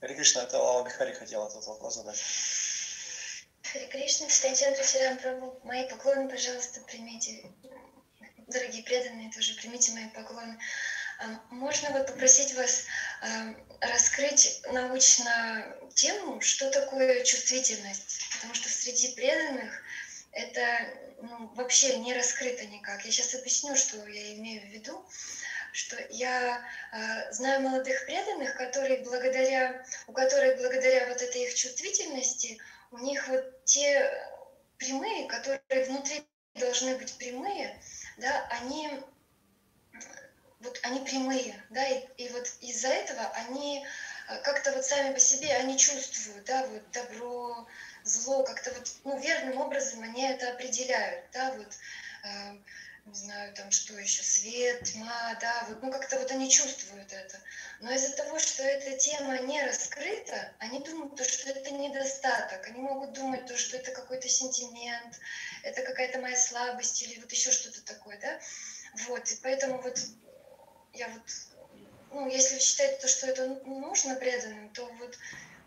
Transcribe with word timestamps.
Хари 0.00 0.14
Кришна, 0.14 0.42
это 0.42 0.58
Лала 0.58 0.84
Бихари 0.84 1.12
хотел 1.12 1.46
этот 1.46 1.66
вопрос 1.66 1.94
задать. 1.94 2.22
Хари 3.62 3.86
Кришна, 3.86 4.28
Читайте 4.28 4.82
Ширам 4.84 5.16
Прабу, 5.16 5.58
мои 5.64 5.88
поклоны, 5.88 6.28
пожалуйста, 6.28 6.80
примите. 6.82 7.50
Дорогие 8.46 8.84
преданные, 8.84 9.32
тоже 9.32 9.54
примите 9.54 9.92
мои 9.92 10.08
поклоны. 10.10 10.58
Можно 11.50 11.90
вот 11.90 12.06
попросить 12.06 12.54
вас 12.54 12.84
раскрыть 13.80 14.60
научно 14.70 15.76
тему, 15.94 16.40
что 16.42 16.70
такое 16.70 17.24
чувствительность? 17.24 18.20
Потому 18.34 18.54
что 18.54 18.68
среди 18.68 19.14
преданных 19.14 19.82
это 20.32 20.60
ну, 21.28 21.46
вообще 21.54 21.98
не 21.98 22.14
раскрыто 22.14 22.64
никак. 22.66 23.04
Я 23.04 23.10
сейчас 23.10 23.34
объясню, 23.34 23.76
что 23.76 23.96
я 24.06 24.34
имею 24.34 24.62
в 24.62 24.66
виду 24.66 25.04
что 25.76 25.96
я 26.08 26.64
э, 26.92 27.32
знаю 27.32 27.60
молодых 27.60 28.06
преданных, 28.06 28.56
которые 28.56 29.02
благодаря, 29.02 29.84
у 30.06 30.12
которых 30.12 30.56
благодаря 30.56 31.06
вот 31.08 31.20
этой 31.20 31.42
их 31.42 31.54
чувствительности, 31.54 32.58
у 32.90 32.98
них 32.98 33.28
вот 33.28 33.64
те 33.64 34.10
прямые, 34.78 35.26
которые 35.28 35.84
внутри 35.86 36.24
должны 36.54 36.96
быть 36.96 37.18
прямые, 37.18 37.78
да, 38.16 38.48
они 38.52 38.88
вот 40.60 40.80
они 40.82 41.00
прямые, 41.00 41.62
да, 41.68 41.86
и, 41.86 42.06
и 42.16 42.28
вот 42.30 42.46
из-за 42.62 42.88
этого 42.88 43.26
они 43.34 43.84
э, 43.84 43.88
как-то 44.42 44.72
вот 44.72 44.84
сами 44.84 45.12
по 45.14 45.20
себе 45.20 45.54
они 45.54 45.78
чувствуют, 45.78 46.44
да, 46.44 46.66
вот 46.66 46.90
добро, 46.90 47.66
зло, 48.04 48.42
как-то 48.44 48.72
вот, 48.72 48.90
ну, 49.04 49.18
верным 49.20 49.58
образом 49.58 50.02
они 50.02 50.22
это 50.26 50.50
определяют, 50.50 51.24
да, 51.32 51.52
вот, 51.52 51.72
э, 52.24 52.58
не 53.06 53.14
знаю, 53.14 53.54
там 53.54 53.70
что 53.70 53.94
еще, 53.94 54.22
свет, 54.24 54.82
тьма, 54.82 55.34
да, 55.40 55.66
вот, 55.68 55.80
ну 55.80 55.92
как-то 55.92 56.18
вот 56.18 56.30
они 56.32 56.50
чувствуют 56.50 57.12
это. 57.12 57.40
Но 57.78 57.92
из-за 57.92 58.16
того, 58.16 58.38
что 58.40 58.64
эта 58.64 58.96
тема 58.98 59.38
не 59.38 59.62
раскрыта, 59.62 60.52
они 60.58 60.80
думают, 60.80 61.14
то, 61.14 61.24
что 61.24 61.50
это 61.50 61.70
недостаток. 61.70 62.66
Они 62.66 62.80
могут 62.80 63.12
думать, 63.12 63.46
то, 63.46 63.56
что 63.56 63.76
это 63.76 63.92
какой-то 63.92 64.28
сентимент, 64.28 65.20
это 65.62 65.82
какая-то 65.82 66.18
моя 66.20 66.36
слабость 66.36 67.00
или 67.02 67.20
вот 67.20 67.30
еще 67.30 67.52
что-то 67.52 67.84
такое, 67.84 68.18
да. 68.18 68.40
Вот, 69.06 69.30
и 69.30 69.36
поэтому 69.36 69.80
вот 69.82 69.98
я 70.92 71.08
вот, 71.08 71.30
ну, 72.10 72.28
если 72.30 72.58
считать 72.58 73.00
то, 73.00 73.08
что 73.08 73.26
это 73.26 73.60
нужно 73.66 74.16
преданным, 74.16 74.68
то 74.70 74.86
вот 74.98 75.18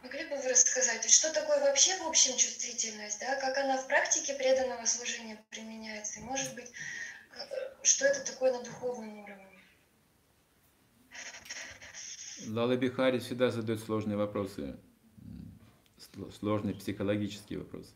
могли 0.03 0.25
бы 0.25 0.35
вы 0.37 0.49
рассказать, 0.49 1.09
что 1.09 1.33
такое 1.33 1.59
вообще 1.61 1.97
в 1.97 2.07
общем 2.07 2.37
чувствительность, 2.37 3.19
да, 3.19 3.39
как 3.39 3.57
она 3.57 3.77
в 3.77 3.87
практике 3.87 4.33
преданного 4.33 4.85
служения 4.85 5.43
применяется, 5.49 6.19
и, 6.19 6.23
может 6.23 6.55
быть, 6.55 6.71
что 7.83 8.05
это 8.05 8.31
такое 8.31 8.51
на 8.53 8.63
духовном 8.63 9.19
уровне? 9.19 9.45
Лала 12.47 12.77
Бихари 12.77 13.19
всегда 13.19 13.51
задает 13.51 13.81
сложные 13.81 14.17
вопросы, 14.17 14.77
сложные 16.39 16.73
психологические 16.75 17.59
вопросы. 17.59 17.93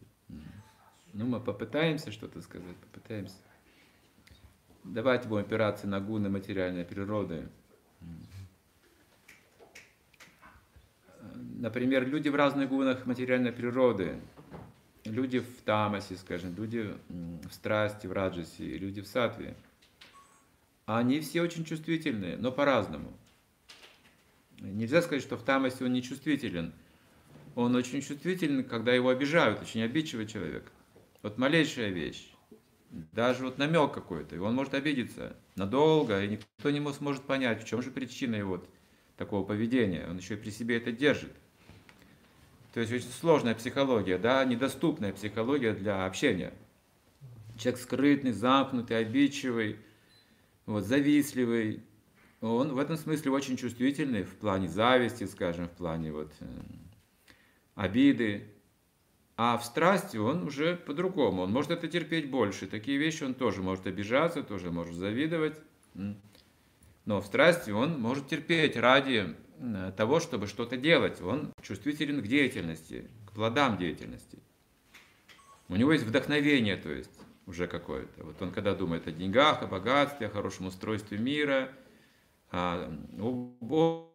Ну, 1.14 1.26
мы 1.26 1.40
попытаемся 1.40 2.12
что-то 2.12 2.42
сказать, 2.42 2.76
попытаемся. 2.78 3.36
Давайте 4.84 5.28
будем 5.28 5.46
опираться 5.46 5.88
на 5.88 6.02
гуны 6.02 6.30
материальной 6.30 6.84
природы. 6.84 7.48
Например, 11.64 12.06
люди 12.06 12.28
в 12.28 12.36
разных 12.36 12.68
гунах 12.68 13.06
материальной 13.06 13.54
природы 13.54 14.20
люди 15.06 15.40
в 15.40 15.62
тамасе, 15.64 16.18
скажем, 16.18 16.54
люди 16.58 16.94
в 17.08 17.54
страсти, 17.54 18.06
в 18.06 18.12
раджасе, 18.12 18.78
люди 18.78 19.02
в 19.02 19.08
сатве, 19.08 19.56
они 20.86 21.22
все 21.22 21.42
очень 21.42 21.64
чувствительные, 21.64 22.36
но 22.36 22.52
по-разному. 22.52 23.18
Нельзя 24.60 25.02
сказать, 25.02 25.24
что 25.24 25.38
в 25.38 25.44
тамасе 25.44 25.86
он 25.86 25.94
не 25.94 26.04
чувствителен. 26.04 26.74
Он 27.56 27.74
очень 27.78 28.02
чувствителен, 28.02 28.66
когда 28.66 28.92
его 28.92 29.08
обижают, 29.08 29.62
очень 29.62 29.84
обидчивый 29.84 30.28
человек. 30.28 30.70
Вот 31.22 31.38
малейшая 31.38 31.92
вещь, 31.92 32.30
даже 33.14 33.46
вот 33.46 33.58
намек 33.58 33.94
какой-то, 33.94 34.36
и 34.36 34.40
он 34.40 34.54
может 34.54 34.74
обидеться 34.74 35.38
надолго, 35.56 36.22
и 36.22 36.28
никто 36.28 36.70
не 36.72 36.86
сможет 36.92 37.24
понять, 37.24 37.64
в 37.64 37.66
чем 37.66 37.82
же 37.82 37.90
причина 37.90 38.36
его 38.36 38.62
такого 39.16 39.46
поведения. 39.46 40.06
Он 40.10 40.18
еще 40.18 40.34
и 40.34 40.38
при 40.38 40.50
себе 40.50 40.76
это 40.76 40.92
держит. 40.92 41.32
То 42.74 42.80
есть 42.80 42.92
очень 42.92 43.10
сложная 43.10 43.54
психология, 43.54 44.18
да, 44.18 44.44
недоступная 44.44 45.14
психология 45.14 45.74
для 45.74 46.06
общения. 46.06 46.54
Человек 47.56 47.80
скрытный, 47.80 48.32
замкнутый, 48.32 48.98
обидчивый, 48.98 49.78
вот, 50.66 50.84
завистливый. 50.84 51.84
Он 52.42 52.74
в 52.74 52.80
этом 52.80 52.98
смысле 52.98 53.32
очень 53.32 53.58
чувствительный 53.58 54.24
в 54.24 54.36
плане 54.36 54.68
зависти, 54.68 55.26
скажем, 55.26 55.68
в 55.68 55.72
плане 55.72 56.12
вот, 56.12 56.34
э, 56.40 56.46
обиды. 57.76 58.50
А 59.38 59.58
в 59.58 59.66
страсти 59.66 60.18
он 60.18 60.44
уже 60.44 60.76
по-другому. 60.76 61.44
Он 61.44 61.52
может 61.52 61.70
это 61.70 61.88
терпеть 61.88 62.30
больше. 62.32 62.66
Такие 62.66 62.98
вещи 62.98 63.24
он 63.24 63.36
тоже 63.36 63.62
может 63.62 63.86
обижаться, 63.86 64.42
тоже 64.42 64.72
может 64.72 64.96
завидовать. 64.96 65.58
Но 67.06 67.22
в 67.22 67.26
страсти 67.26 67.70
он 67.70 68.00
может 68.00 68.28
терпеть 68.28 68.78
ради 68.78 69.36
того, 69.96 70.20
чтобы 70.20 70.48
что-то 70.48 70.78
делать. 70.78 71.22
Он 71.22 71.54
чувствителен 71.62 72.22
к 72.22 72.28
деятельности, 72.28 73.10
к 73.28 73.32
плодам 73.32 73.78
деятельности. 73.78 74.40
У 75.70 75.76
него 75.76 75.94
есть 75.94 76.06
вдохновение, 76.06 76.78
то 76.78 76.92
есть 76.92 77.12
уже 77.46 77.68
какое-то. 77.68 78.24
Вот 78.24 78.42
он 78.42 78.52
когда 78.52 78.76
думает 78.76 79.08
о 79.08 79.12
деньгах, 79.12 79.62
о 79.64 79.68
богатстве, 79.68 80.28
о 80.28 80.30
хорошем 80.30 80.68
устройстве 80.68 81.18
мира, 81.18 81.72
о, 82.52 82.92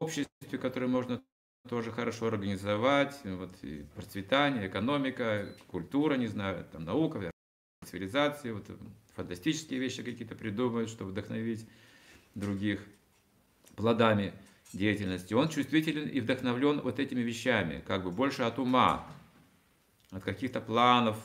обществе, 0.01 0.59
которое 0.61 0.87
можно 0.87 1.23
тоже 1.69 1.91
хорошо 1.91 2.29
организовать, 2.29 3.19
вот 3.25 3.53
и 3.63 3.85
процветание, 3.95 4.69
экономика, 4.69 5.55
культура, 5.67 6.15
не 6.15 6.27
знаю, 6.27 6.65
там 6.73 6.85
наука, 6.85 7.31
цивилизация, 7.85 8.55
вот 8.55 8.67
фантастические 9.15 9.81
вещи 9.81 10.03
какие-то 10.03 10.35
придумывают, 10.35 10.89
чтобы 10.89 11.11
вдохновить 11.11 11.69
других 12.35 12.81
плодами 13.77 14.33
деятельности, 14.73 15.35
он 15.35 15.49
чувствителен 15.49 16.09
и 16.09 16.21
вдохновлен 16.21 16.81
вот 16.81 16.99
этими 16.99 17.21
вещами, 17.21 17.83
как 17.87 18.05
бы 18.05 18.11
больше 18.11 18.43
от 18.43 18.59
ума, 18.59 19.07
от 20.11 20.23
каких-то 20.23 20.61
планов, 20.61 21.17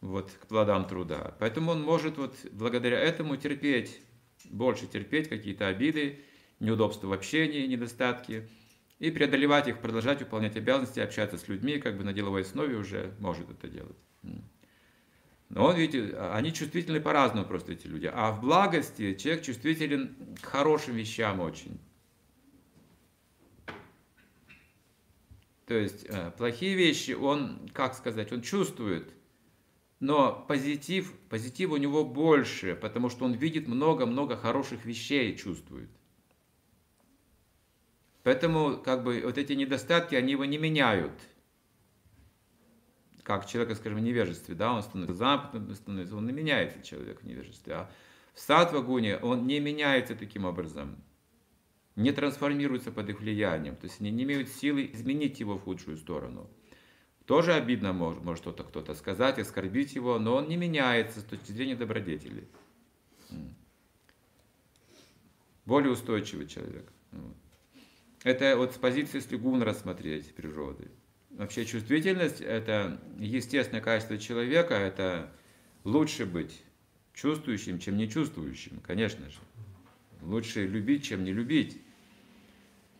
вот, 0.00 0.30
к 0.30 0.46
плодам 0.46 0.86
труда. 0.86 1.34
Поэтому 1.38 1.72
он 1.72 1.82
может 1.82 2.16
вот 2.18 2.36
благодаря 2.52 2.98
этому 2.98 3.36
терпеть, 3.36 4.00
больше 4.44 4.86
терпеть 4.86 5.28
какие-то 5.28 5.66
обиды, 5.66 6.20
неудобства 6.60 7.08
в 7.08 7.12
общении, 7.12 7.66
недостатки, 7.66 8.48
и 8.98 9.10
преодолевать 9.10 9.68
их, 9.68 9.80
продолжать 9.80 10.20
выполнять 10.20 10.56
обязанности, 10.56 11.00
общаться 11.00 11.38
с 11.38 11.46
людьми, 11.48 11.78
как 11.78 11.96
бы 11.96 12.04
на 12.04 12.12
деловой 12.12 12.42
основе 12.42 12.76
уже 12.76 13.14
может 13.20 13.48
это 13.48 13.68
делать. 13.68 13.96
Но 15.48 15.64
он, 15.64 15.76
видите, 15.76 16.16
они 16.16 16.52
чувствительны 16.52 17.00
по-разному 17.00 17.46
просто 17.46 17.72
эти 17.72 17.86
люди. 17.86 18.10
А 18.12 18.32
в 18.32 18.40
благости 18.40 19.14
человек 19.14 19.44
чувствителен 19.44 20.36
к 20.42 20.44
хорошим 20.44 20.94
вещам 20.94 21.40
очень. 21.40 21.78
То 25.68 25.74
есть 25.74 26.06
э, 26.08 26.30
плохие 26.30 26.74
вещи 26.74 27.10
он, 27.10 27.68
как 27.74 27.94
сказать, 27.94 28.32
он 28.32 28.40
чувствует, 28.40 29.12
но 30.00 30.32
позитив, 30.48 31.12
позитив 31.28 31.72
у 31.72 31.76
него 31.76 32.06
больше, 32.06 32.74
потому 32.74 33.10
что 33.10 33.26
он 33.26 33.34
видит 33.34 33.68
много-много 33.68 34.34
хороших 34.34 34.86
вещей, 34.86 35.36
чувствует. 35.36 35.90
Поэтому 38.22 38.78
как 38.78 39.04
бы 39.04 39.20
вот 39.22 39.36
эти 39.36 39.52
недостатки, 39.52 40.14
они 40.14 40.32
его 40.32 40.46
не 40.46 40.56
меняют. 40.56 41.12
Как 43.22 43.44
человека, 43.46 43.74
скажем, 43.74 43.98
в 43.98 44.02
невежестве, 44.02 44.54
да, 44.54 44.72
он 44.72 44.82
становится 44.82 45.16
замкнутым, 45.16 45.74
становится, 45.74 46.16
он 46.16 46.24
не 46.24 46.32
меняется 46.32 46.82
человек 46.82 47.20
в 47.20 47.26
невежестве. 47.26 47.74
А 47.74 47.90
в 48.32 48.40
сатвагуне 48.40 49.18
он 49.18 49.46
не 49.46 49.60
меняется 49.60 50.16
таким 50.16 50.46
образом 50.46 50.96
не 51.98 52.12
трансформируются 52.12 52.92
под 52.92 53.10
их 53.10 53.20
влиянием, 53.20 53.74
то 53.74 53.86
есть 53.86 54.00
они 54.00 54.12
не 54.12 54.22
имеют 54.22 54.48
силы 54.48 54.88
изменить 54.92 55.40
его 55.40 55.58
в 55.58 55.62
худшую 55.62 55.96
сторону. 55.96 56.48
Тоже 57.26 57.54
обидно 57.54 57.92
может, 57.92 58.22
может 58.22 58.42
что-то 58.42 58.62
кто-то 58.62 58.94
сказать, 58.94 59.40
оскорбить 59.40 59.96
его, 59.96 60.18
но 60.20 60.36
он 60.36 60.48
не 60.48 60.56
меняется 60.56 61.20
с 61.20 61.24
точки 61.24 61.50
зрения 61.50 61.74
добродетели. 61.74 62.48
Более 65.66 65.90
устойчивый 65.90 66.46
человек. 66.46 66.90
Это 68.22 68.56
вот 68.56 68.74
с 68.74 68.78
позиции, 68.78 69.16
если 69.18 69.36
гун 69.36 69.62
рассмотреть 69.62 70.34
природы. 70.34 70.90
Вообще 71.30 71.66
чувствительность– 71.66 72.40
это 72.40 73.00
естественное 73.18 73.82
качество 73.82 74.18
человека, 74.18 74.74
это 74.74 75.32
лучше 75.82 76.26
быть 76.26 76.62
чувствующим, 77.12 77.80
чем 77.80 77.96
не 77.96 78.08
чувствующим, 78.08 78.80
конечно 78.86 79.28
же. 79.28 79.38
Лучше 80.22 80.66
любить, 80.66 81.04
чем 81.04 81.24
не 81.24 81.32
любить. 81.32 81.82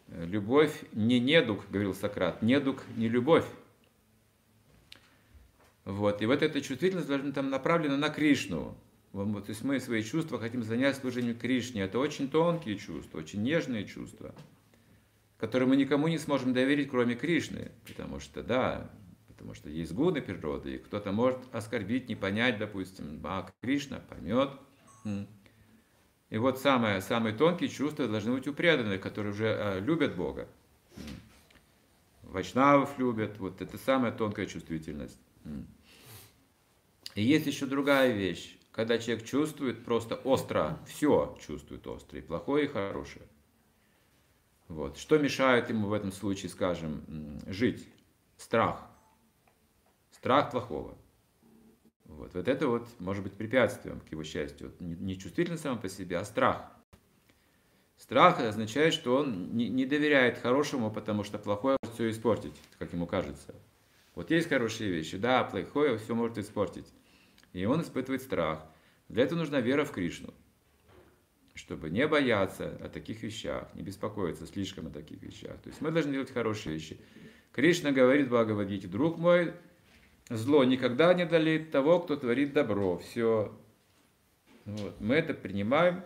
Любовь 0.09 0.85
не 0.93 1.21
недуг, 1.21 1.65
говорил 1.71 1.95
Сократ, 1.95 2.43
недуг 2.43 2.83
не 2.97 3.09
любовь. 3.09 3.47
Вот. 5.85 6.23
И 6.23 6.27
вот 6.27 6.43
эта 6.43 6.61
чувствительность 6.61 7.09
должна 7.09 7.33
там 7.33 7.51
направлена 7.51 7.97
на 7.97 8.09
Кришну. 8.09 8.77
Вот, 9.13 9.47
то 9.47 9.51
есть 9.51 9.65
мы 9.65 9.81
свои 9.81 10.03
чувства 10.03 10.39
хотим 10.39 10.63
занять 10.63 10.97
служением 10.97 11.39
Кришне. 11.39 11.83
Это 11.83 11.99
очень 11.99 12.29
тонкие 12.31 12.77
чувства, 12.77 13.19
очень 13.19 13.43
нежные 13.43 13.87
чувства. 13.87 14.35
который 15.39 15.69
мы 15.69 15.77
никому 15.77 16.09
не 16.09 16.19
сможем 16.19 16.53
доверить, 16.53 16.91
кроме 16.91 17.15
Кришны. 17.15 17.71
Потому 17.87 18.21
что, 18.21 18.43
да, 18.43 18.91
потому 19.29 19.55
что 19.55 19.71
есть 19.71 19.93
гуны 19.93 20.21
природы, 20.21 20.75
и 20.75 20.79
кто-то 20.79 21.13
может 21.13 21.39
оскорбить, 21.53 22.09
не 22.09 22.17
понять, 22.17 22.59
допустим, 22.59 23.21
а 23.25 23.49
Кришна 23.63 24.01
поймет. 24.01 24.51
И 26.31 26.37
вот 26.37 26.59
самое, 26.59 27.01
самые 27.01 27.35
тонкие 27.35 27.71
чувства 27.71 28.07
должны 28.07 28.35
быть 28.35 28.47
у 28.47 28.53
преданных, 28.53 29.01
которые 29.01 29.33
уже 29.33 29.47
э, 29.47 29.81
любят 29.81 30.15
Бога. 30.15 30.47
Вайшнавов 32.23 32.99
любят, 32.99 33.39
вот 33.39 33.63
это 33.63 33.79
самая 33.79 34.13
тонкая 34.13 34.47
чувствительность. 34.47 35.19
И 37.15 37.23
есть 37.23 37.47
еще 37.47 37.65
другая 37.65 38.13
вещь, 38.13 38.59
когда 38.73 38.99
человек 38.99 39.25
чувствует 39.25 39.85
просто 39.85 40.17
остро, 40.17 40.79
все 40.87 41.37
чувствует 41.41 41.87
остро, 41.87 42.19
и 42.19 42.23
плохое, 42.23 42.67
и 42.67 42.69
хорошее. 42.69 43.27
Вот. 44.69 44.99
Что 44.99 45.17
мешает 45.17 45.71
ему 45.71 45.89
в 45.89 45.95
этом 45.95 46.13
случае, 46.13 46.51
скажем, 46.51 47.41
жить? 47.47 47.89
Страх. 48.37 48.87
Страх 50.11 50.51
плохого. 50.51 50.97
Вот, 52.19 52.35
вот 52.35 52.49
это 52.49 52.67
вот 52.67 52.89
может 52.99 53.23
быть 53.23 53.35
препятствием 53.35 54.01
к 54.01 54.11
его 54.11 54.25
счастью. 54.25 54.73
Не 54.81 55.17
чувствительность 55.17 55.63
сам 55.63 55.81
по 55.81 55.89
себе, 55.89 56.19
а 56.19 56.25
страх. 56.25 56.73
Страх 57.97 58.41
означает, 58.41 58.93
что 58.93 59.17
он 59.17 59.57
не, 59.57 59.87
доверяет 59.87 60.39
хорошему, 60.39 60.91
потому 60.91 61.23
что 61.23 61.39
плохое 61.39 61.77
может 61.81 61.95
все 61.95 62.11
испортить, 62.11 62.55
как 62.79 62.93
ему 62.93 63.07
кажется. 63.07 63.55
Вот 64.15 64.33
есть 64.33 64.49
хорошие 64.49 64.91
вещи, 64.91 65.17
да, 65.17 65.45
плохое 65.45 65.97
все 65.97 66.15
может 66.15 66.39
испортить. 66.39 66.87
И 67.53 67.65
он 67.65 67.83
испытывает 67.83 68.23
страх. 68.23 68.65
Для 69.09 69.23
этого 69.23 69.39
нужна 69.39 69.61
вера 69.61 69.85
в 69.85 69.93
Кришну. 69.93 70.35
Чтобы 71.55 71.89
не 71.91 72.07
бояться 72.07 72.79
о 72.83 72.89
таких 72.89 73.23
вещах, 73.23 73.69
не 73.75 73.83
беспокоиться 73.83 74.47
слишком 74.47 74.89
о 74.89 74.91
таких 74.91 75.23
вещах. 75.23 75.57
То 75.61 75.69
есть 75.69 75.81
мы 75.81 75.93
должны 75.93 76.13
делать 76.13 76.33
хорошие 76.33 76.75
вещи. 76.75 76.99
Кришна 77.53 77.93
говорит 77.93 78.27
в 78.27 78.31
Бхагавадгите, 78.31 78.89
друг 78.89 79.19
мой, 79.19 79.55
Зло 80.29 80.65
никогда 80.65 81.15
не 81.15 81.25
долит 81.25 81.71
того, 81.71 82.01
кто 82.01 82.17
творит 82.17 82.53
добро. 82.53 82.99
Все. 82.99 83.59
Вот. 84.67 85.01
Мы 85.01 85.15
это 85.15 85.33
принимаем. 85.33 86.03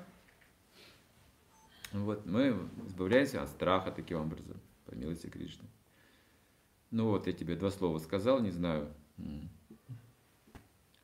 Вот. 1.92 2.24
Мы 2.24 2.56
избавляемся 2.86 3.42
от 3.42 3.48
страха 3.48 3.90
таким 3.90 4.18
образом. 4.18 4.60
По 4.86 4.94
милости 4.94 5.26
Кришны. 5.26 5.68
Ну 6.90 7.08
вот, 7.08 7.26
я 7.26 7.32
тебе 7.32 7.56
два 7.56 7.70
слова 7.70 7.98
сказал, 7.98 8.40
не 8.40 8.50
знаю. 8.50 8.92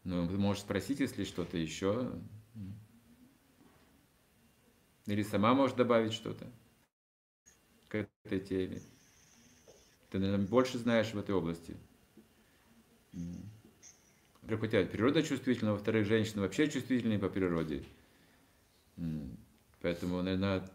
Ну, 0.04 0.30
можешь 0.38 0.62
спросить, 0.62 1.00
если 1.00 1.24
что-то 1.24 1.56
еще. 1.56 2.12
Или 5.06 5.22
сама 5.22 5.54
можешь 5.54 5.76
добавить 5.76 6.12
что-то 6.12 6.46
к 7.88 8.06
этой 8.24 8.40
теме. 8.40 8.80
Ты, 10.10 10.18
наверное, 10.18 10.46
больше 10.46 10.78
знаешь 10.78 11.12
в 11.12 11.18
этой 11.18 11.34
области. 11.34 11.74
Во-первых, 14.42 14.64
у 14.64 14.66
тебя 14.66 14.86
природа 14.86 15.22
чувствительна, 15.22 15.72
во-вторых, 15.72 16.06
женщины 16.06 16.40
вообще 16.40 16.70
чувствительные 16.70 17.18
по 17.18 17.28
природе. 17.28 17.84
Поэтому, 19.82 20.22
наверное, 20.22 20.68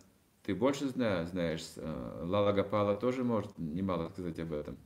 ты 0.44 0.54
больше 0.54 0.88
знаешь. 0.90 1.64
А, 1.78 2.24
Лала 2.24 2.52
Гапала 2.52 2.96
тоже 2.96 3.24
может 3.24 3.58
немало 3.58 4.10
сказать 4.10 4.40
об 4.40 4.54
этом. 4.54 4.78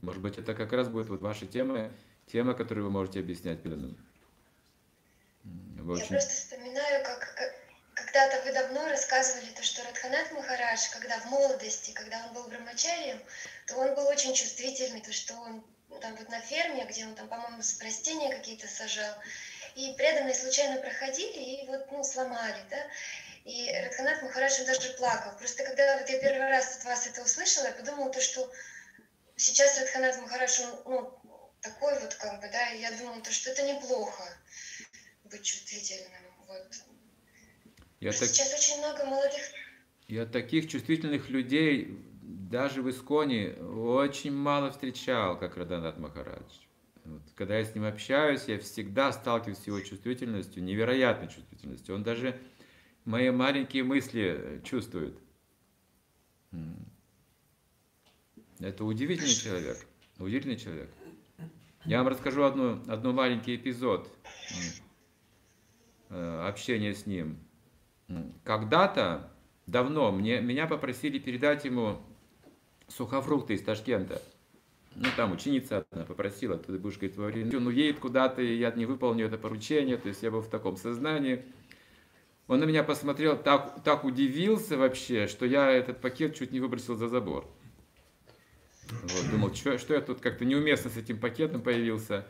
Может 0.00 0.22
быть, 0.22 0.38
это 0.38 0.54
как 0.54 0.72
раз 0.72 0.88
будет 0.88 1.08
вот 1.08 1.20
ваша 1.20 1.46
тема, 1.46 1.90
тема, 2.26 2.54
которую 2.54 2.84
вы 2.86 2.90
можете 2.90 3.20
объяснять 3.20 3.62
преданным. 3.62 3.96
Очень... 5.44 6.02
Я 6.02 6.08
просто 6.08 6.30
вспоминаю, 6.30 7.04
как, 7.04 7.34
как 7.34 7.54
когда-то 7.94 8.44
вы 8.44 8.52
давно 8.52 8.88
рассказывали 8.88 9.50
то, 9.50 9.62
что 9.62 9.82
Радханат 9.84 10.32
Махарадж, 10.32 10.90
когда 10.92 11.18
в 11.20 11.26
молодости, 11.26 11.92
когда 11.92 12.26
он 12.26 12.34
был 12.34 12.48
брамачарием, 12.48 13.18
то 13.66 13.76
он 13.76 13.94
был 13.94 14.06
очень 14.06 14.34
чувствительный, 14.34 15.00
то, 15.00 15.12
что 15.12 15.34
он 15.34 15.64
там 15.98 16.16
вот 16.16 16.28
на 16.28 16.40
ферме, 16.40 16.84
где 16.86 17.06
он 17.06 17.14
там, 17.14 17.28
по-моему, 17.28 17.58
растения 17.58 18.34
какие-то 18.34 18.66
сажал, 18.66 19.14
и 19.74 19.92
преданные 19.94 20.34
случайно 20.34 20.80
проходили 20.80 21.62
и 21.62 21.66
вот, 21.66 21.90
ну, 21.92 22.02
сломали, 22.02 22.62
да, 22.70 22.86
и 23.44 23.70
Радханат 23.84 24.22
Махарадж 24.22 24.64
даже 24.64 24.92
плакал. 24.94 25.36
Просто 25.38 25.64
когда 25.64 25.98
вот 25.98 26.08
я 26.08 26.18
первый 26.18 26.48
раз 26.48 26.78
от 26.78 26.84
вас 26.84 27.06
это 27.06 27.22
услышала, 27.22 27.66
я 27.66 27.72
подумала 27.72 28.10
то, 28.10 28.20
что 28.20 28.50
сейчас 29.36 29.78
Радханат 29.80 30.20
Махарадж, 30.20 30.60
он, 30.60 30.80
ну, 30.84 31.18
такой 31.60 31.98
вот 32.00 32.14
как 32.14 32.40
бы, 32.40 32.48
да, 32.48 32.70
и 32.72 32.80
я 32.80 32.92
думала, 32.92 33.20
то, 33.20 33.32
что 33.32 33.50
это 33.50 33.62
неплохо 33.62 34.24
быть 35.24 35.42
чувствительным, 35.42 36.34
вот. 36.46 36.74
Я 38.00 38.12
так... 38.12 38.28
Сейчас 38.28 38.52
очень 38.54 38.78
много 38.78 39.04
молодых... 39.04 39.42
Я 40.06 40.24
таких 40.24 40.70
чувствительных 40.70 41.28
людей 41.28 41.88
даже 42.50 42.80
в 42.80 42.88
Исконе 42.88 43.52
очень 43.52 44.32
мало 44.32 44.70
встречал, 44.70 45.38
как 45.38 45.56
Раданат 45.56 45.98
Махарадж. 45.98 46.60
Вот, 47.04 47.22
когда 47.34 47.58
я 47.58 47.64
с 47.64 47.74
ним 47.74 47.84
общаюсь, 47.84 48.44
я 48.46 48.58
всегда 48.58 49.12
сталкиваюсь 49.12 49.58
с 49.58 49.66
его 49.66 49.80
чувствительностью, 49.80 50.62
невероятной 50.62 51.28
чувствительностью. 51.28 51.94
Он 51.94 52.02
даже 52.02 52.38
мои 53.04 53.30
маленькие 53.30 53.84
мысли 53.84 54.62
чувствует. 54.64 55.18
Это 58.60 58.84
удивительный 58.84 59.34
человек. 59.34 59.86
Удивительный 60.18 60.56
человек. 60.56 60.90
Я 61.84 61.98
вам 61.98 62.08
расскажу 62.08 62.42
одну, 62.44 62.82
одну 62.88 63.12
маленький 63.12 63.56
эпизод 63.56 64.10
э, 66.08 66.46
общения 66.48 66.94
с 66.94 67.06
ним. 67.06 67.38
Когда-то, 68.42 69.32
давно, 69.66 70.10
мне, 70.10 70.40
меня 70.40 70.66
попросили 70.66 71.18
передать 71.18 71.64
ему 71.64 72.02
сухофрукты 72.88 73.54
из 73.54 73.62
Ташкента. 73.62 74.20
Ну, 74.94 75.06
там 75.16 75.32
ученица 75.32 75.86
одна 75.90 76.04
попросила, 76.04 76.58
ты 76.58 76.76
будешь, 76.78 76.96
говорить, 76.96 77.16
во 77.16 77.26
время, 77.26 77.60
ну, 77.60 77.70
едет 77.70 78.00
куда-то, 78.00 78.42
и 78.42 78.56
я 78.56 78.72
не 78.72 78.84
выполню 78.84 79.26
это 79.26 79.38
поручение, 79.38 79.96
то 79.96 80.08
есть 80.08 80.22
я 80.22 80.30
был 80.30 80.40
в 80.40 80.48
таком 80.48 80.76
сознании. 80.76 81.44
Он 82.48 82.60
на 82.60 82.64
меня 82.64 82.82
посмотрел, 82.82 83.36
так, 83.36 83.82
так 83.84 84.04
удивился 84.04 84.76
вообще, 84.76 85.28
что 85.28 85.46
я 85.46 85.70
этот 85.70 86.00
пакет 86.00 86.34
чуть 86.34 86.50
не 86.50 86.60
выбросил 86.60 86.96
за 86.96 87.08
забор. 87.08 87.46
Вот, 88.90 89.30
думал, 89.30 89.54
что, 89.54 89.78
что 89.78 89.94
я 89.94 90.00
тут 90.00 90.20
как-то 90.20 90.44
неуместно 90.44 90.90
с 90.90 90.96
этим 90.96 91.18
пакетом 91.18 91.60
появился. 91.60 92.26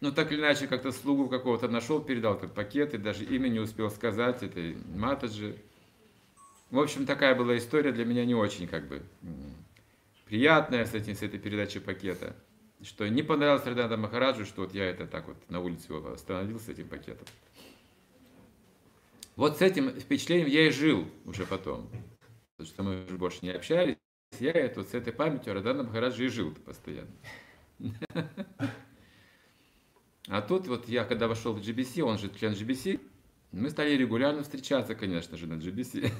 Ну, 0.00 0.12
так 0.12 0.30
или 0.32 0.40
иначе, 0.40 0.66
как-то 0.66 0.92
слугу 0.92 1.28
какого-то 1.28 1.68
нашел, 1.68 2.00
передал 2.00 2.34
этот 2.34 2.52
пакет, 2.54 2.92
и 2.92 2.98
даже 2.98 3.24
имя 3.24 3.48
не 3.48 3.60
успел 3.60 3.90
сказать, 3.90 4.42
это 4.42 4.74
Матаджи. 4.94 5.56
В 6.72 6.78
общем, 6.78 7.04
такая 7.04 7.34
была 7.34 7.58
история 7.58 7.92
для 7.92 8.06
меня 8.06 8.24
не 8.24 8.34
очень 8.34 8.66
как 8.66 8.88
бы 8.88 9.02
приятная 10.24 10.86
с, 10.86 10.94
этим, 10.94 11.14
с 11.14 11.22
этой 11.22 11.38
передачей 11.38 11.80
пакета. 11.80 12.34
Что 12.80 13.06
не 13.06 13.22
понравилось 13.22 13.66
Раданда 13.66 13.98
Махараджу, 13.98 14.46
что 14.46 14.62
вот 14.62 14.72
я 14.72 14.86
это 14.86 15.06
так 15.06 15.28
вот 15.28 15.36
на 15.50 15.60
улице 15.60 15.92
остановил 15.92 16.58
с 16.58 16.70
этим 16.70 16.88
пакетом. 16.88 17.26
Вот 19.36 19.58
с 19.58 19.60
этим 19.60 19.90
впечатлением 20.00 20.48
я 20.48 20.66
и 20.66 20.70
жил 20.70 21.06
уже 21.26 21.44
потом. 21.44 21.90
Потому 22.56 22.66
что 22.66 22.82
мы 22.82 23.04
уже 23.04 23.18
больше 23.18 23.40
не 23.42 23.50
общались. 23.50 23.98
Я 24.40 24.52
это, 24.52 24.80
вот 24.80 24.88
с 24.88 24.94
этой 24.94 25.12
памятью 25.12 25.52
Раданда 25.52 25.82
Махараджа 25.82 26.24
и 26.24 26.28
жил 26.28 26.54
постоянно. 26.54 27.12
А 30.28 30.40
тут 30.40 30.68
вот 30.68 30.88
я, 30.88 31.04
когда 31.04 31.26
вошел 31.26 31.52
в 31.52 31.58
GBC, 31.58 32.00
он 32.00 32.16
же 32.16 32.30
член 32.30 32.52
GBC, 32.52 33.00
мы 33.52 33.68
стали 33.68 33.92
регулярно 33.96 34.42
встречаться, 34.42 34.94
конечно 34.94 35.36
же, 35.36 35.46
на 35.46 35.54
GBC. 35.54 36.10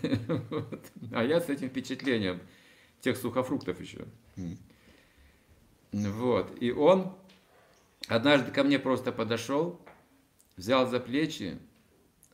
вот. 0.51 0.85
А 1.13 1.25
я 1.25 1.41
с 1.41 1.49
этим 1.49 1.69
впечатлением 1.71 2.41
тех 3.01 3.17
сухофруктов 3.17 3.81
еще. 3.81 4.07
Вот. 5.93 6.57
И 6.61 6.71
он 6.71 7.17
однажды 8.07 8.51
ко 8.51 8.65
мне 8.65 8.79
просто 8.79 9.13
подошел, 9.13 9.81
взял 10.57 10.87
за 10.87 11.01
плечи, 11.01 11.59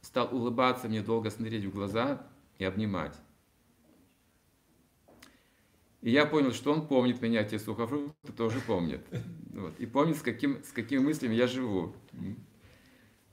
стал 0.00 0.34
улыбаться 0.34 0.88
мне, 0.88 1.00
долго 1.00 1.30
смотреть 1.30 1.64
в 1.64 1.70
глаза 1.70 2.26
и 2.58 2.64
обнимать. 2.64 3.14
И 6.00 6.10
я 6.10 6.26
понял, 6.26 6.52
что 6.52 6.72
он 6.72 6.86
помнит 6.86 7.20
меня, 7.20 7.42
те 7.44 7.58
сухофрукты 7.58 8.32
тоже 8.32 8.60
помнит. 8.60 9.04
Вот. 9.52 9.78
И 9.78 9.86
помнит, 9.86 10.16
с, 10.16 10.22
каким, 10.22 10.62
с 10.62 10.70
какими 10.70 11.00
мыслями 11.00 11.34
я 11.34 11.48
живу 11.48 11.94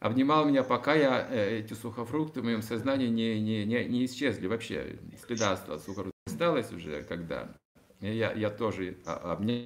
обнимал 0.06 0.46
меня, 0.46 0.64
пока 0.64 0.94
я, 0.94 1.28
э, 1.32 1.60
эти 1.60 1.74
сухофрукты 1.74 2.42
в 2.42 2.44
моем 2.44 2.62
сознании 2.62 3.08
не, 3.08 3.42
не, 3.42 3.66
не, 3.66 3.86
не 3.86 4.06
исчезли 4.06 4.46
вообще. 4.46 5.00
Следа 5.26 5.54
от 5.54 5.82
сухофруктов 5.82 6.14
осталось 6.28 6.72
уже, 6.72 7.02
когда 7.04 7.56
я, 8.02 8.32
я 8.34 8.50
тоже 8.52 8.98
обнял, 9.06 9.66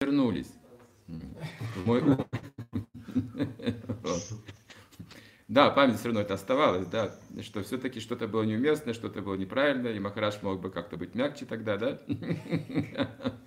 вернулись 0.00 0.50
в 1.06 1.86
мой 1.86 2.00
ум. 2.00 2.26
Да, 5.46 5.68
память 5.70 5.98
все 5.98 6.06
равно 6.06 6.22
это 6.22 6.34
оставалась, 6.34 6.86
да, 6.86 7.14
что 7.42 7.62
все-таки 7.62 8.00
что-то 8.00 8.26
было 8.26 8.44
неуместно, 8.44 8.94
что-то 8.94 9.20
было 9.20 9.34
неправильно, 9.34 9.88
и 9.88 10.00
Махараш 10.00 10.40
мог 10.40 10.58
бы 10.58 10.70
как-то 10.70 10.96
быть 10.96 11.14
мягче 11.14 11.44
тогда, 11.44 11.76
да? 11.76 12.00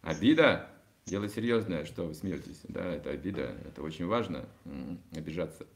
Обида, 0.00 0.70
Дело 1.10 1.28
серьезное, 1.28 1.84
что 1.86 2.04
вы 2.04 2.14
смеетесь, 2.14 2.60
да, 2.68 2.84
это 2.84 3.10
обида, 3.10 3.56
это 3.64 3.82
очень 3.82 4.06
важно, 4.06 4.48
обижаться. 5.12 5.66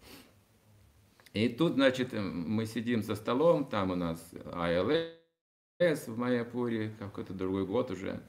И 1.32 1.48
тут, 1.48 1.72
значит, 1.72 2.12
мы 2.12 2.66
сидим 2.66 3.02
за 3.02 3.16
столом, 3.16 3.64
там 3.64 3.90
у 3.90 3.96
нас 3.96 4.30
АЛС, 4.52 6.06
в 6.06 6.16
Майяпуре, 6.16 6.94
какой-то 7.00 7.34
другой 7.34 7.66
год 7.66 7.90
уже. 7.90 8.22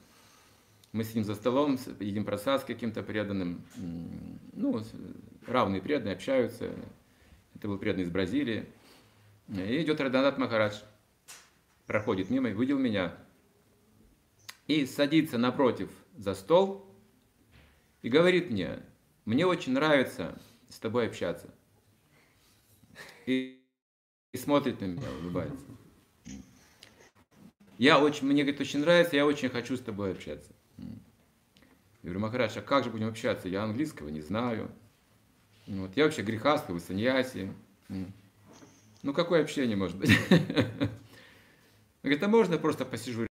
Мы 0.90 1.04
сидим 1.04 1.22
за 1.22 1.36
столом, 1.36 1.78
едим 2.00 2.24
просад 2.24 2.62
с 2.62 2.64
каким-то 2.64 3.04
преданным, 3.04 3.64
ну, 4.52 4.82
равные 5.46 5.80
преданные, 5.80 6.14
общаются. 6.14 6.74
Это 7.54 7.68
был 7.68 7.78
преданный 7.78 8.02
из 8.02 8.10
Бразилии. 8.10 8.66
И 9.46 9.80
идет 9.80 10.00
Раданат 10.00 10.38
Махарадж, 10.38 10.80
проходит 11.86 12.30
мимо, 12.30 12.48
видел 12.48 12.80
меня. 12.80 13.16
И 14.66 14.86
садится 14.86 15.38
напротив 15.38 15.88
за 16.16 16.34
стол 16.34 16.85
и 18.06 18.08
говорит 18.08 18.50
мне, 18.50 18.84
мне 19.24 19.44
очень 19.44 19.72
нравится 19.72 20.40
с 20.68 20.78
тобой 20.78 21.08
общаться. 21.08 21.52
И, 23.26 23.60
и 24.32 24.38
смотрит 24.38 24.80
на 24.80 24.84
меня, 24.84 25.10
улыбается. 25.20 25.66
Я 27.78 27.98
очень, 27.98 28.28
мне, 28.28 28.44
говорит, 28.44 28.60
очень 28.60 28.78
нравится, 28.78 29.16
я 29.16 29.26
очень 29.26 29.48
хочу 29.48 29.76
с 29.76 29.80
тобой 29.80 30.12
общаться. 30.12 30.52
Я 30.78 30.84
говорю, 32.04 32.20
Махарадж, 32.20 32.56
а 32.56 32.62
как 32.62 32.84
же 32.84 32.90
будем 32.90 33.08
общаться? 33.08 33.48
Я 33.48 33.64
английского 33.64 34.08
не 34.08 34.20
знаю. 34.20 34.70
Вот. 35.66 35.96
Я 35.96 36.04
вообще 36.04 36.22
грехастый, 36.22 36.78
саньяси. 36.78 37.52
Ну, 39.02 39.12
какое 39.14 39.42
общение 39.42 39.76
может 39.76 39.96
быть? 39.96 40.16
Говорит, 42.04 42.22
а 42.22 42.28
можно 42.28 42.56
просто 42.56 42.84
посижу? 42.84 43.26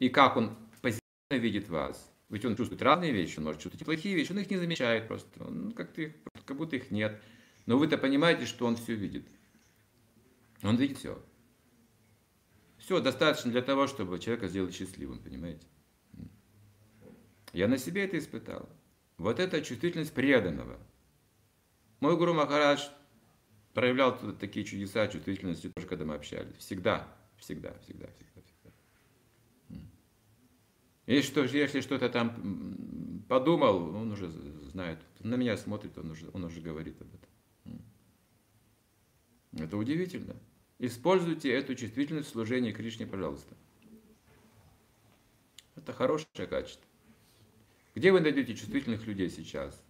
И 0.00 0.10
как 0.10 0.36
он 0.36 0.54
позитивно 0.82 1.38
видит 1.42 1.70
вас? 1.70 2.09
Ведь 2.30 2.44
он 2.44 2.56
чувствует 2.56 2.80
разные 2.82 3.12
вещи, 3.12 3.38
он 3.38 3.44
может 3.44 3.60
чувствовать 3.60 3.84
плохие 3.84 4.14
вещи, 4.14 4.30
он 4.30 4.38
их 4.38 4.48
не 4.50 4.56
замечает 4.56 5.08
просто. 5.08 5.44
Он 5.44 5.72
как, 5.72 5.98
их, 5.98 6.14
как 6.44 6.56
будто 6.56 6.76
их 6.76 6.92
нет. 6.92 7.20
Но 7.66 7.76
вы-то 7.76 7.98
понимаете, 7.98 8.46
что 8.46 8.66
он 8.66 8.76
все 8.76 8.94
видит. 8.94 9.26
Он 10.62 10.76
видит 10.76 10.98
все. 10.98 11.20
Все 12.78 13.00
достаточно 13.00 13.50
для 13.50 13.62
того, 13.62 13.88
чтобы 13.88 14.18
человека 14.20 14.46
сделать 14.46 14.74
счастливым, 14.74 15.18
понимаете? 15.18 15.66
Я 17.52 17.66
на 17.66 17.78
себе 17.78 18.04
это 18.04 18.16
испытал. 18.16 18.68
Вот 19.18 19.40
это 19.40 19.60
чувствительность 19.60 20.14
преданного. 20.14 20.78
Мой 21.98 22.16
Гуру 22.16 22.32
Махарадж 22.32 22.86
проявлял 23.74 24.16
такие 24.38 24.64
чудеса 24.64 25.08
чувствительности 25.08 25.68
тоже, 25.74 25.86
когда 25.88 26.04
мы 26.04 26.14
общались. 26.14 26.56
Всегда, 26.58 27.08
всегда, 27.38 27.76
всегда, 27.80 28.06
всегда. 28.06 28.29
И 31.10 31.22
что, 31.22 31.42
если 31.42 31.80
что-то 31.80 32.08
там 32.08 33.24
подумал, 33.28 33.96
он 33.96 34.12
уже 34.12 34.30
знает. 34.30 35.00
На 35.18 35.34
меня 35.34 35.56
смотрит, 35.56 35.98
он 35.98 36.12
уже, 36.12 36.30
он 36.32 36.44
уже 36.44 36.60
говорит 36.60 37.02
об 37.02 37.08
этом. 37.12 37.82
Это 39.58 39.76
удивительно. 39.76 40.36
Используйте 40.78 41.50
эту 41.50 41.74
чувствительность 41.74 42.28
в 42.28 42.30
служении 42.30 42.70
Кришне, 42.70 43.08
пожалуйста. 43.08 43.56
Это 45.74 45.92
хорошее 45.92 46.46
качество. 46.46 46.86
Где 47.96 48.12
вы 48.12 48.20
найдете 48.20 48.54
чувствительных 48.54 49.04
людей 49.04 49.30
сейчас? 49.30 49.82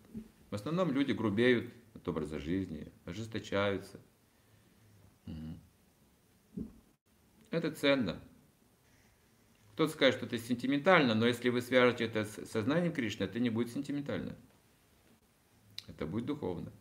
В 0.49 0.55
основном 0.55 0.91
люди 0.91 1.13
грубеют 1.13 1.71
от 1.93 2.09
образа 2.09 2.39
жизни, 2.39 2.91
ожесточаются. 3.05 4.01
Это 7.51 7.71
ценно. 7.73 8.19
Кто-то 9.75 9.93
скажет, 9.93 10.17
что 10.17 10.27
это 10.27 10.39
сентиментально, 10.39 11.15
но 11.15 11.27
если 11.27 11.49
вы 11.49 11.63
свяжете 11.63 12.05
это 12.05 12.25
с 12.25 12.51
сознанием 12.51 12.93
Кришны, 12.93 13.25
это 13.25 13.41
не 13.41 13.51
будет 13.51 13.73
сентиментально. 13.73 14.37
Это 15.87 16.07
будет 16.07 16.27
духовно. 16.27 16.73